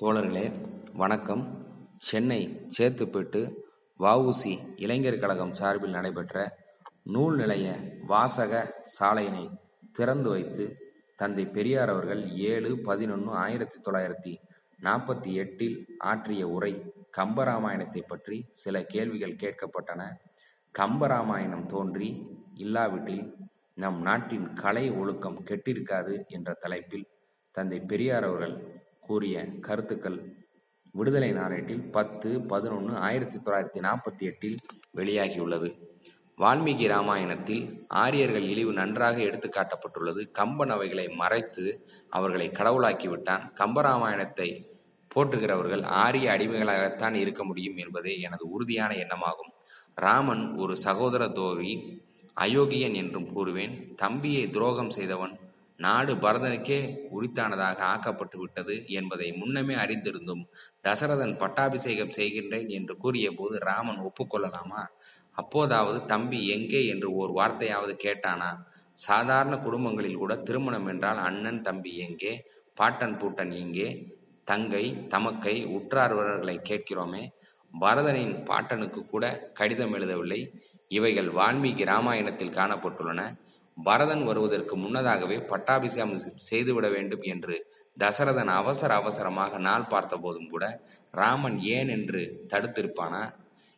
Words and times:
தோழர்களே 0.00 0.52
வணக்கம். 0.92 1.42
சென்னை 1.98 2.68
சேத்துப்பேட்டு 2.78 3.56
வஉசி 4.00 4.76
இளைஞர் 4.76 5.18
கழகம் 5.18 5.52
சார்பில் 5.52 5.90
நடைபெற்ற 5.90 6.56
நூல் 7.02 7.36
நிலைய 7.36 7.76
வாசக 8.06 8.82
சாலையினை 8.98 9.50
திறந்து 9.92 10.30
வைத்து 10.30 10.78
தந்தை 11.16 11.46
பெரியார் 11.46 11.88
அவர்கள் 11.88 12.30
ஏழு 12.30 12.78
பதினொன்று 12.78 13.30
ஆயிரத்தி 13.30 13.80
தொள்ளாயிரத்தி 13.80 14.40
நாற்பத்தி 14.84 15.32
எட்டில் 15.32 15.96
ஆற்றிய 15.98 16.48
உரை 16.48 16.92
கம்பராமாயணத்தை 17.18 18.02
பற்றி 18.06 18.48
சில 18.50 18.82
கேள்விகள் 18.82 19.36
கேட்கப்பட்டன. 19.36 20.12
கம்பராமாயணம் 20.78 21.66
தோன்றி 21.66 22.26
இல்லாவிட்டில் 22.54 23.34
நம் 23.74 24.02
நாட்டின் 24.02 24.52
கலை 24.52 24.90
ஒழுக்கம் 24.90 25.44
கெட்டிருக்காது 25.44 26.26
என்ற 26.26 26.52
தலைப்பில் 26.52 27.06
தந்தை 27.50 27.80
பெரியார் 27.80 28.24
அவர்கள் 28.24 28.88
கூறிய 29.00 29.44
கருத்துக்கள் 29.60 30.18
விடுதலை 30.92 31.32
நாளேட்டில் 31.32 31.90
பத்து 31.90 32.40
பதினொன்று 32.40 32.96
ஆயிரத்தி 32.96 33.38
தொள்ளாயிரத்தி 33.38 33.80
நாற்பத்தி 33.80 34.18
எட்டில் 34.18 34.58
வெளியாகியுள்ளது. 34.96 35.68
வால்மீகி 36.38 36.86
ராமாயணத்தில் 36.88 37.86
ஆரியர்கள் 37.88 38.42
இழிவு 38.42 38.72
நன்றாக 38.72 39.20
எடுத்து 39.20 39.48
காட்டப்பட்டுள்ளது. 39.48 40.30
கம்பன் 40.30 40.70
அவைகளை 40.70 41.08
மறைத்து 41.08 41.86
அவர்களை 42.08 42.50
கடவுளாக்கி 42.50 43.08
விட்டான். 43.08 43.52
கம்பராமாயணத்தை 43.60 44.48
போற்றுகிறவர்கள் 45.14 45.82
ஆரிய 45.82 46.32
அடிமைகளாகத்தான் 46.32 47.14
இருக்க 47.14 47.44
முடியும் 47.44 47.76
என்பதே 47.76 48.20
எனது 48.20 48.50
உறுதியான 48.50 48.94
எண்ணமாகும். 48.94 49.52
ராமன் 49.94 50.56
ஒரு 50.56 50.76
சகோதர 50.76 51.28
தோழி 51.28 52.02
அயோக்கியன் 52.40 52.94
என்றும் 52.94 53.30
கூறுவேன். 53.36 53.94
தம்பியை 53.94 54.50
துரோகம் 54.50 54.90
செய்தவன் 54.90 55.38
நாடு 55.80 56.14
பரதனுக்கே 56.14 56.78
உரித்தானதாக 57.14 57.78
ஆக்கப்பட்டு 57.92 58.38
விட்டது 58.38 58.74
என்பதை 58.88 59.28
முன்னமே 59.32 59.74
அறிந்திருந்தும் 59.74 60.42
தசரதன் 60.82 61.34
பட்டாபிஷேகம் 61.36 62.16
செய்கின்றேன் 62.16 62.68
என்று 62.68 62.96
கூறிய 62.96 63.28
போது 63.32 63.58
ராமன் 63.58 64.02
ஒப்புக்கொள்ளலாமா? 64.02 64.82
அப்போதாவது 65.30 66.04
தம்பி 66.04 66.40
எங்கே? 66.48 66.86
என்று 66.86 67.08
ஓர் 67.12 67.30
வார்த்தையாவது 67.30 67.94
கேட்டானா? 68.04 68.50
சாதாரண 68.92 69.54
குடும்பங்களில் 69.58 70.16
கூட 70.16 70.36
திருமணம் 70.36 70.86
என்றால் 70.86 71.18
அண்ணன் 71.18 71.60
தம்பி 71.60 71.96
எங்கே? 71.96 72.32
பாட்டன் 72.74 73.16
பூட்டன் 73.16 73.52
எங்கே? 73.52 73.88
தங்கை 74.44 74.84
தமக்கை 75.08 75.56
உற்றார்வர்களை 75.76 76.56
கேட்கிறோமே. 76.68 77.22
பரதனின் 77.80 78.34
பாட்டனுக்கு 78.44 79.00
கூட 79.06 79.24
கடிதம் 79.52 79.94
எழுதவில்லை. 79.94 80.40
இவைகள் 80.88 81.28
வால்மீகி 81.32 81.84
ராமாயணத்தில் 81.84 82.56
காணப்பட்டுள்ளன. 82.58 83.22
பரதன் 83.82 84.24
வருவதற்கு 84.24 84.76
முன்னதாகவே 84.76 85.36
பட்டாபிஷேகம் 85.42 86.14
செய்துவிட 86.48 86.88
வேண்டும் 86.88 87.22
என்று 87.22 87.56
தசரதன் 87.96 88.50
அவசர 88.60 88.94
அவசரமாக 88.94 89.58
நாள் 89.58 89.86
பார்த்த 89.86 90.16
போதும் 90.16 90.48
கூட 90.48 90.64
ராமன் 91.10 91.58
ஏன் 91.76 91.88
என்று 91.88 92.22
தடுத்திருப்பானா? 92.48 93.22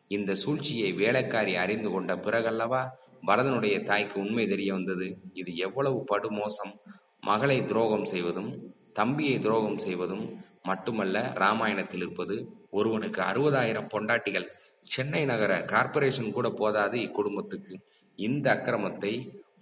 இந்த 0.07 0.31
சூழ்ச்சியை 0.35 0.89
வேலைக்காரி 0.93 1.55
அறிந்து 1.55 1.89
கொண்ட 1.91 2.13
பிறகல்லவா? 2.15 2.83
பரதனுடைய 3.27 3.75
தாய்க்கு 3.83 4.19
உண்மை 4.19 4.45
தெரிய 4.47 4.73
வந்தது. 4.73 5.07
இது 5.33 5.51
எவ்வளவு 5.55 5.99
படுமோசம். 6.11 6.73
மகளை 7.19 7.57
துரோகம் 7.63 8.05
செய்வதும் 8.05 8.51
தம்பியை 8.93 9.37
துரோகம் 9.39 9.77
செய்வதும் 9.77 10.25
மட்டுமல்ல 10.63 11.17
ராமாயணத்தில் 11.35 11.99
இருப்பது 11.99 12.35
ஒருவனுக்கு 12.69 13.21
அறுபதாயிரம் 13.21 13.91
பொண்டாட்டிகள். 13.93 14.47
சென்னை 14.83 15.23
நகர 15.25 15.53
கார்ப்பரேஷன் 15.63 16.31
கூட 16.31 16.47
போதாது 16.49 16.97
இக்குடும்பத்துக்கு. 16.97 17.75
இந்த 18.19 18.45
அக்கிரமத்தை 18.55 19.13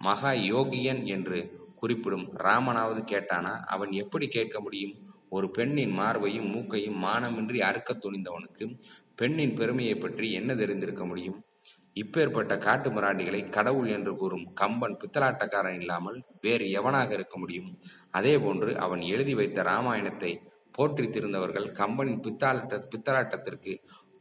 மகா 0.02 0.30
யோகியன் 0.50 1.02
என்று 1.14 1.38
குறிப்பிடும் 1.80 2.26
ராமனாவது 2.44 3.00
கேட்டானா 3.12 3.52
அவன் 3.74 3.92
எப்படி 3.92 4.26
கேட்க 4.28 4.56
முடியும்? 4.60 4.94
ஒரு 5.28 5.46
பெண்ணின் 5.50 5.94
மார்பையும் 5.98 6.48
மூக்கையும் 6.54 6.98
மானமின்றி 7.04 7.58
அறுக்க 7.60 7.92
துணிந்தவனுக்கு 7.94 8.64
பெண்ணின் 9.14 9.54
பெருமையை 9.54 9.96
பற்றி 9.96 10.26
என்ன 10.32 10.54
தெரிந்திருக்க 10.54 11.04
முடியும்? 11.04 11.38
இப்பேற்பட்ட 11.96 12.52
காட்டு 12.58 12.88
மிராண்டிகளை 12.90 13.40
கடவுள் 13.48 13.88
என்று 13.88 14.12
கூறும் 14.16 14.46
கம்பன் 14.60 14.96
பித்தலாட்டக்காரன் 15.02 15.78
இல்லாமல் 15.80 16.18
வேறு 16.40 16.66
எவனாக 16.70 17.10
இருக்க 17.12 17.36
முடியும்? 17.38 17.70
அதே 18.10 18.34
போன்று 18.38 18.70
அவன் 18.76 19.02
எழுதி 19.14 19.34
வைத்த 19.34 19.62
ராமாயணத்தை 19.62 20.32
போற்றி 20.72 21.06
திருந்தவர்கள் 21.08 21.68
கம்பனின் 21.80 22.22
பித்தாட்ட 22.26 22.78
பித்தலாட்டத்திற்கு 22.92 23.72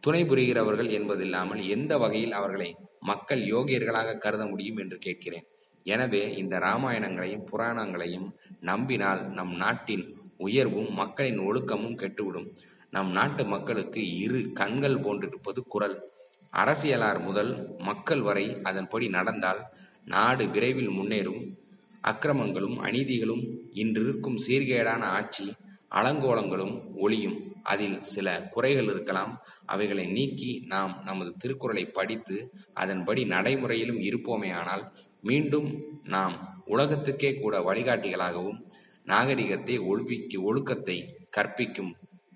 துணை 0.04 0.22
புரிகிறவர்கள் 0.26 0.90
என்பதில்லாமல் 0.98 1.62
எந்த 1.68 1.94
வகையில் 1.98 2.38
அவர்களை 2.40 2.70
மக்கள் 3.02 3.42
யோகியர்களாக 3.54 4.18
கருத 4.18 4.44
முடியும் 4.46 4.78
என்று 4.78 4.98
கேட்கிறேன். 4.98 5.48
எனவே 5.84 6.36
இந்த 6.36 6.60
ராமாயணங்களையும் 6.60 7.48
புராணங்களையும் 7.52 8.34
நம்பினால் 8.60 9.30
நம் 9.30 9.56
நாட்டின் 9.56 10.16
உயர்வும் 10.38 10.92
மக்களின் 10.94 11.40
ஒழுக்கமும் 11.40 12.00
கெட்டுவிடும். 12.02 12.54
நம் 12.90 13.12
நாட்டு 13.12 13.46
மக்களுக்கு 13.46 14.18
இரு 14.18 14.52
கண்கள் 14.52 14.98
போன்றிருப்பது 15.00 15.64
குரல். 15.68 16.10
அரசியலார் 16.54 17.20
முதல் 17.20 17.78
மக்கள் 17.78 18.22
வரை 18.22 18.62
அதன்படி 18.64 19.10
நடந்தால் 19.10 19.62
நாடு 20.06 20.50
விரைவில் 20.50 20.90
முன்னேறும். 20.90 21.42
அக்கிரமங்களும் 22.04 22.78
அநீதிகளும் 22.78 23.44
இன்றிருக்கும் 23.74 24.38
சீர்கேடான 24.48 25.02
ஆட்சி 25.02 25.54
அலங்கோலங்களும் 25.96 26.96
ஒளியும் 26.96 27.38
அதில் 27.64 28.02
சில 28.02 28.28
குறைகள் 28.42 28.84
இருக்கலாம். 28.84 29.34
அவைகளை 29.66 30.06
நீக்கி 30.08 30.52
நாம் 30.68 31.02
நமது 31.06 31.34
திருக்குறளை 31.38 31.86
படித்து 31.86 32.38
அதன்படி 32.74 33.26
நடைமுறையிலும் 33.26 34.02
இருப்போமேயானால் 34.10 34.86
மீண்டும் 35.22 35.70
நாம் 36.04 36.64
உலகத்துக்கே 36.66 37.40
கூட 37.40 37.60
வழிகாட்டிகளாகவும் 37.60 38.62
நாகரிகத்தை 39.06 39.80
ஒழுப்பிக்கு 39.80 40.38
ஒழுக்கத்தை 40.42 40.98
கற்பிக்கும் 41.30 41.92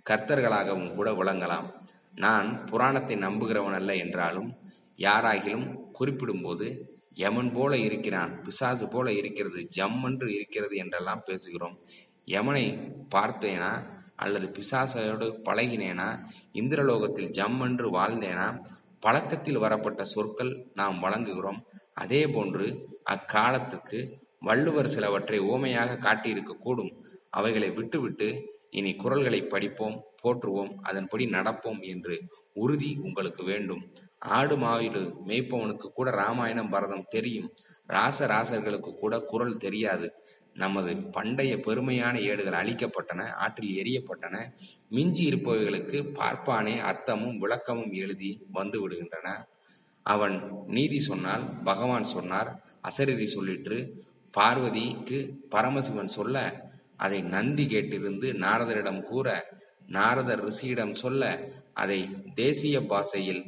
கர்த்தர்களாகவும் 0.09 0.93
கூட 0.93 1.11
விளங்கலாம். 1.11 1.67
நான் 2.13 2.65
புராணத்தை 2.65 3.15
நம்புகிறவன் 3.17 3.73
அல்ல 3.73 3.95
என்றாலும் 3.95 4.49
யாராகிலும் 4.97 5.67
குறிப்பிடும்போது 5.99 6.67
யமன் 7.13 7.51
போல 7.53 7.77
இருக்கிறான் 7.77 8.41
பிசாசு 8.41 8.87
போல 8.87 9.11
இருக்கிறது 9.11 9.67
ஜம்மன்று 9.77 10.27
இருக்கிறது 10.27 10.75
என்றெல்லாம் 10.75 11.23
பேசுகிறோம். 11.27 11.75
யமனை 12.25 12.65
பார்த்தேனா? 13.15 13.71
அல்லது 14.15 14.51
பிசாசையோடு 14.51 15.27
பழகினேனா? 15.45 16.09
இந்திரலோகத்தில் 16.53 17.31
ஜம்மென்று 17.37 17.87
வாழ்ந்தேனா? 17.89 18.65
பழக்கத்தில் 18.99 19.57
வரப்பட்ட 19.57 20.03
சொற்கள் 20.03 20.67
நாம் 20.73 21.03
வழங்குகிறோம். 21.03 21.59
அதே 21.93 22.27
போன்று 22.27 22.89
அக்காலத்துக்கு 23.09 23.99
வள்ளுவர் 24.39 24.87
சிலவற்றை 24.87 25.39
ஓமையாக 25.39 25.99
காட்டியிருக்கக்கூடும் 25.99 26.91
அவைகளை 27.29 27.69
விட்டுவிட்டு 27.71 28.27
இனி 28.69 28.95
குரல்களை 28.95 29.43
படிப்போம் 29.43 30.03
போற்றுவோம் 30.23 30.73
அதன்படி 30.81 31.25
நடப்போம் 31.25 31.81
என்று 31.81 32.15
உறுதி 32.53 32.97
உங்களுக்கு 33.01 33.43
வேண்டும். 33.43 33.91
ஆடு 34.19 34.57
மாவிடு 34.57 35.01
மேய்ப்பவனுக்கு 35.27 35.87
கூட 35.89 36.11
ராமாயணம் 36.11 36.69
பரதம் 36.69 37.05
தெரியும். 37.09 37.53
ராச 37.87 38.27
ராசர்களுக்கு 38.27 38.93
கூட 38.95 39.19
குரல் 39.19 39.57
தெரியாது. 39.57 40.07
நமது 40.55 40.91
பண்டைய 41.11 41.53
பெருமையான 41.65 42.15
ஏடுகள் 42.21 42.59
அழிக்கப்பட்டன 42.61 43.21
ஆற்றில் 43.35 43.73
எரியப்பட்டன 43.81 44.35
மிஞ்சி 44.89 45.23
இருப்பவைகளுக்கு 45.29 45.99
பார்ப்பானே 46.19 46.75
அர்த்தமும் 46.81 47.37
விளக்கமும் 47.37 47.93
எழுதி 47.93 48.31
வந்து 48.51 48.77
விடுகின்றன. 48.81 49.27
அவன் 50.05 50.35
நீதி 50.67 50.99
சொன்னால் 50.99 51.43
பகவான் 51.63 52.07
சொன்னார் 52.07 52.49
அசரீரி 52.81 53.27
சொல்லிற்று 53.35 53.79
பார்வதிக்கு 54.33 55.19
பரமசிவன் 55.49 56.15
சொல்ல 56.17 56.37
அதை 56.97 57.19
நந்தி 57.25 57.65
கேட்டிருந்து 57.65 58.27
நாரதரிடம் 58.43 59.01
கூற 59.03 59.27
நாரதர் 59.87 60.43
ரிஷியிடம் 60.45 60.95
சொல்ல 60.95 61.23
அதை 61.73 61.99
தேசிய 62.35 62.75
பாஷையில் 62.81 63.43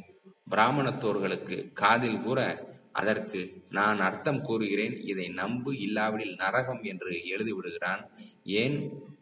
பிராமணத்தோர்களுக்கு 0.50 1.56
காதில் 1.72 2.22
கூற 2.22 2.40
அதற்கு 2.98 3.40
நான் 3.68 3.98
அர்த்தம் 4.00 4.40
கூறுகிறேன் 4.40 4.96
இதை 5.02 5.26
நம்பு 5.40 5.72
இல்லாவிடில் 5.78 6.34
நரகம் 6.34 6.82
என்று 6.82 7.12
எழுதிவிடுகிறான். 7.32 8.02
ஏன்? 8.60 8.76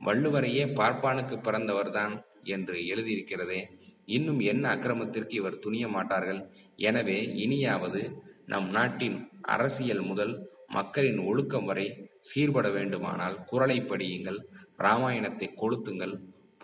வள்ளுவரையே 0.05 0.65
பார்ப்பானுக்கு 0.73 1.37
பிறந்தவர்தான் 1.41 2.15
என்று 2.49 2.77
எழுதியிருக்கிறதே. 2.87 3.61
இன்னும் 4.09 4.41
என்ன 4.45 4.65
அக்கிரமத்திற்கு 4.69 5.35
இவர் 5.37 5.59
துணிய 5.59 5.87
மாட்டார்கள்? 5.89 6.41
எனவே 6.89 7.19
இனியாவது 7.37 8.03
நம் 8.47 8.69
நாட்டின் 8.69 9.17
அரசியல் 9.47 10.05
முதல் 10.05 10.35
மக்களின் 10.69 11.19
ஒழுக்கம் 11.25 11.65
வரை 11.65 11.87
சீர்பட 12.19 12.67
வேண்டுமானால் 12.71 13.37
குரலை 13.45 13.79
படியுங்கள் 13.83 14.39
ராமாயணத்தை 14.77 15.49
கொளுத்துங்கள் 15.57 16.15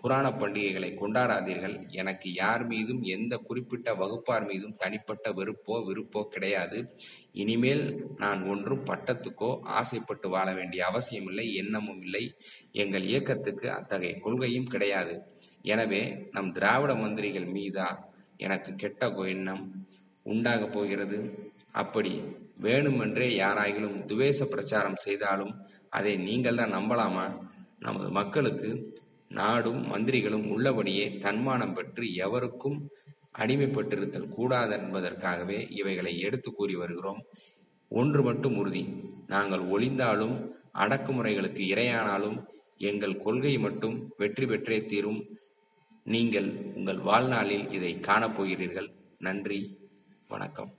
புராண 0.03 0.25
பண்டிகைகளை 0.29 0.89
கொண்டாடாதீர்கள். 1.01 1.75
எனக்கு 1.91 2.27
யார் 2.33 2.63
மீதும் 2.65 3.01
எந்த 3.15 3.33
குறிப்பிட்ட 3.37 3.89
வகுப்பார் 3.93 4.45
மீதும் 4.45 4.75
தனிப்பட்ட 4.75 5.31
வெறுப்போ 5.31 5.75
விருப்போ 5.89 6.21
கிடையாது. 6.27 6.79
இனிமேல் 7.31 7.83
நான் 8.17 8.41
ஒன்றும் 8.43 8.83
பட்டத்துக்கோ 8.89 9.51
ஆசைப்பட்டு 9.79 10.29
வாழ 10.29 10.47
வேண்டிய 10.53 10.81
அவசியமில்லை 10.85 11.45
எண்ணமும் 11.53 12.01
இல்லை. 12.01 12.23
எங்கள் 12.71 13.07
இயக்கத்துக்கு 13.11 13.67
அத்தகைய 13.71 14.15
கொள்கையும் 14.19 14.71
கிடையாது. 14.73 15.15
எனவே 15.61 16.03
நம் 16.31 16.51
திராவிட 16.51 16.93
மந்திரிகள் 16.95 17.47
மீதா 17.57 17.87
எனக்கு 18.37 18.71
கெட்ட 18.75 19.09
எண்ணம் 19.33 19.63
உண்டாகப் 20.25 20.73
போகிறது. 20.73 21.17
அப்படி 21.81 22.13
வேணுமென்றே 22.61 23.29
யாராயிலும் 23.43 23.97
துவேச 24.05 24.45
பிரச்சாரம் 24.45 24.99
செய்தாலும் 25.05 25.53
அதை 25.89 26.13
நீங்கள் 26.27 26.59
தான் 26.61 26.75
நம்பலாமா? 26.77 27.25
நமது 27.79 28.09
மக்களுக்கு 28.09 28.69
நாடும் 29.33 29.81
மந்திரிகளும் 29.93 30.47
உள்ளபடியே 30.49 31.17
தன்மானம் 31.17 31.73
பெற்று 31.73 32.13
எவருக்கும் 32.13 32.89
அடிமைப்பட்டிருத்தல் 33.39 34.27
கூடாது 34.27 34.73
என்பதற்காகவே 34.73 35.67
இவைகளை 35.69 36.19
எடுத்து 36.19 36.53
கூறி 36.53 36.75
வருகிறோம். 36.75 37.21
ஒன்று 37.89 38.23
மட்டும் 38.23 38.57
உறுதி. 38.57 38.83
நாங்கள் 39.27 39.59
ஒளிந்தாலும் 39.59 40.35
அடக்குமுறைகளுக்கு 40.73 41.63
இரையானாலும் 41.73 42.37
எங்கள் 42.77 43.17
கொள்கை 43.17 43.57
மட்டும் 43.57 44.13
வெற்றி 44.17 44.45
பெற்றே 44.45 44.77
தீரும். 44.77 45.21
நீங்கள் 46.03 46.49
உங்கள் 46.75 46.97
வாழ்நாளில் 46.97 47.71
இதை 47.71 47.91
காணப்போகிறீர்கள். 48.07 48.89
நன்றி. 49.19 49.59
வணக்கம். 50.27 50.71